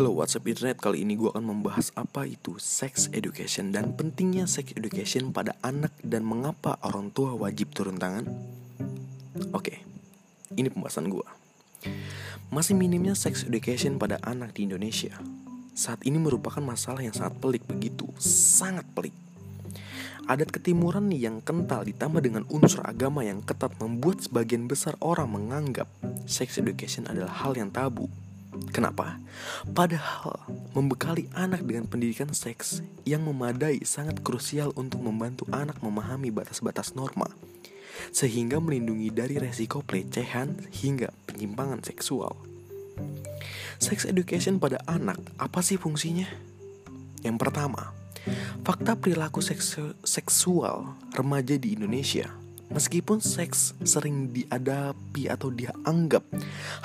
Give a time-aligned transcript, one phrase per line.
[0.00, 4.72] Hello WhatsApp Internet, kali ini gue akan membahas apa itu sex education dan pentingnya sex
[4.72, 8.24] education pada anak dan mengapa orang tua wajib turun tangan.
[9.52, 9.84] Oke,
[10.56, 11.28] ini pembahasan gue.
[12.48, 15.12] Masih minimnya sex education pada anak di Indonesia.
[15.76, 19.12] Saat ini merupakan masalah yang sangat pelik begitu, sangat pelik.
[20.24, 25.92] Adat ketimuran yang kental ditambah dengan unsur agama yang ketat membuat sebagian besar orang menganggap
[26.24, 28.08] sex education adalah hal yang tabu
[28.74, 29.18] Kenapa?
[29.70, 30.42] Padahal
[30.74, 37.30] membekali anak dengan pendidikan seks yang memadai sangat krusial untuk membantu anak memahami batas-batas norma
[38.10, 42.32] sehingga melindungi dari resiko pelecehan hingga penyimpangan seksual.
[43.76, 46.26] Sex education pada anak apa sih fungsinya?
[47.20, 47.92] Yang pertama,
[48.64, 49.44] fakta perilaku
[50.04, 52.39] seksual remaja di Indonesia
[52.70, 56.22] Meskipun seks sering diadapi atau dianggap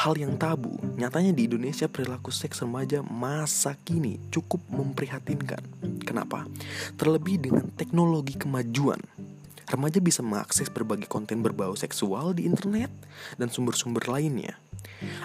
[0.00, 5.60] hal yang tabu, nyatanya di Indonesia perilaku seks remaja masa kini cukup memprihatinkan.
[6.00, 6.48] Kenapa?
[6.96, 8.96] Terlebih dengan teknologi kemajuan.
[9.68, 12.88] Remaja bisa mengakses berbagai konten berbau seksual di internet
[13.36, 14.56] dan sumber-sumber lainnya.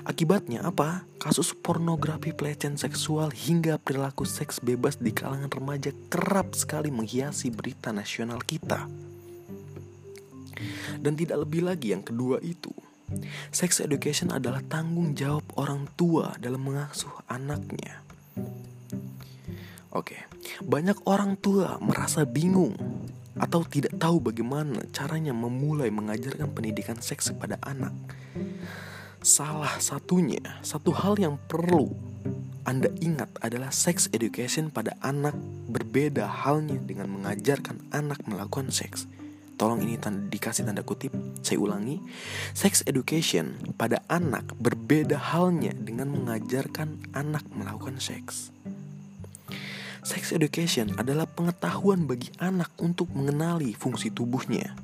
[0.03, 1.07] Akibatnya apa?
[1.23, 7.95] Kasus pornografi pelecehan seksual hingga perilaku seks bebas di kalangan remaja kerap sekali menghiasi berita
[7.95, 9.08] nasional kita.
[10.99, 12.71] Dan tidak lebih lagi yang kedua itu,
[13.49, 18.03] sex education adalah tanggung jawab orang tua dalam mengasuh anaknya.
[19.89, 20.29] Oke,
[20.61, 22.77] banyak orang tua merasa bingung
[23.39, 27.95] atau tidak tahu bagaimana caranya memulai mengajarkan pendidikan seks kepada anak.
[29.23, 31.91] Salah satunya, satu hal yang perlu
[32.69, 35.33] anda ingat adalah sex education pada anak
[35.73, 39.09] berbeda halnya dengan mengajarkan anak melakukan seks.
[39.59, 41.11] Tolong ini tanda, dikasih tanda kutip.
[41.43, 41.99] Saya ulangi.
[42.55, 48.55] Sex education pada anak berbeda halnya dengan mengajarkan anak melakukan seks.
[49.99, 54.79] Sex education adalah pengetahuan bagi anak untuk mengenali fungsi tubuhnya,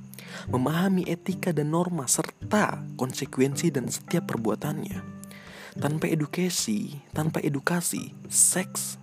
[0.52, 5.16] memahami etika dan norma serta konsekuensi dan setiap perbuatannya.
[5.80, 9.00] Tanpa edukasi, tanpa edukasi, seks,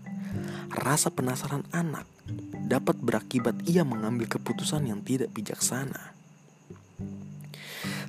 [0.73, 2.09] rasa penasaran anak
[2.53, 6.15] dapat berakibat ia mengambil keputusan yang tidak bijaksana.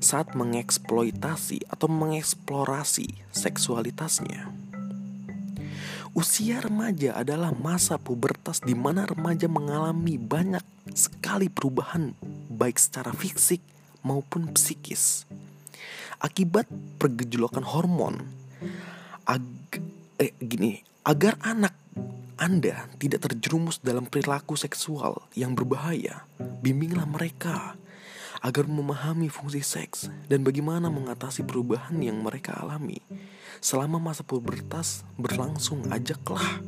[0.04, 4.52] Saat mengeksploitasi atau mengeksplorasi seksualitasnya,
[6.14, 10.62] usia remaja adalah masa pubertas di mana remaja mengalami banyak
[10.92, 12.14] sekali perubahan
[12.52, 13.64] baik secara fisik
[14.04, 15.26] maupun psikis.
[16.20, 16.68] Akibat
[17.00, 18.24] pergejolokan hormon,
[19.28, 19.44] ag
[20.20, 21.76] eh, gini, agar anak
[22.44, 26.28] anda tidak terjerumus dalam perilaku seksual yang berbahaya,
[26.60, 27.80] bimbinglah mereka
[28.44, 33.00] agar memahami fungsi seks dan bagaimana mengatasi perubahan yang mereka alami.
[33.64, 36.60] Selama masa pubertas berlangsung, ajaklah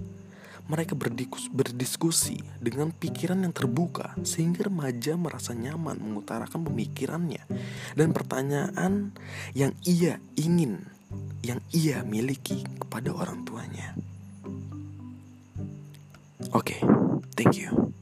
[0.71, 7.43] mereka berdiskus, berdiskusi dengan pikiran yang terbuka sehingga remaja merasa nyaman mengutarakan pemikirannya
[7.99, 9.11] dan pertanyaan
[9.51, 10.87] yang ia ingin,
[11.43, 14.14] yang ia miliki kepada orang tuanya.
[16.55, 16.79] Okay,
[17.35, 17.94] thank you.